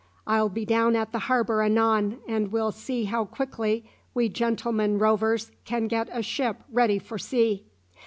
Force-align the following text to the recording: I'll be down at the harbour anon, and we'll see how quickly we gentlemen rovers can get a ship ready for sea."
I'll 0.25 0.49
be 0.49 0.65
down 0.65 0.95
at 0.95 1.11
the 1.11 1.19
harbour 1.29 1.61
anon, 1.61 2.21
and 2.27 2.51
we'll 2.51 2.71
see 2.71 3.03
how 3.03 3.23
quickly 3.25 3.87
we 4.15 4.29
gentlemen 4.29 4.97
rovers 4.97 5.51
can 5.63 5.85
get 5.87 6.09
a 6.11 6.23
ship 6.23 6.63
ready 6.71 6.97
for 6.97 7.19
sea." 7.19 7.65